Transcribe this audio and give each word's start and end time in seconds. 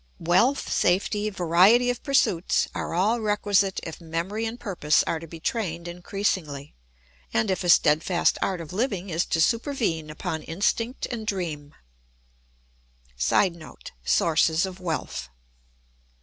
Wealth, 0.17 0.71
safety, 0.73 1.29
variety 1.29 1.91
of 1.91 2.01
pursuits, 2.01 2.67
are 2.73 2.95
all 2.95 3.19
requisite 3.19 3.79
if 3.83 4.01
memory 4.01 4.47
and 4.47 4.59
purpose 4.59 5.03
are 5.03 5.19
to 5.19 5.27
be 5.27 5.39
trained 5.39 5.87
increasingly, 5.87 6.73
and 7.31 7.51
if 7.51 7.63
a 7.63 7.69
steadfast 7.69 8.39
art 8.41 8.61
of 8.61 8.73
living 8.73 9.11
is 9.11 9.25
to 9.27 9.39
supervene 9.39 10.09
upon 10.09 10.41
instinct 10.41 11.05
and 11.11 11.27
dream. 11.27 11.75
[Sidenote: 13.15 13.91
Sources 14.03 14.65
of 14.65 14.79
wealth. 14.79 15.29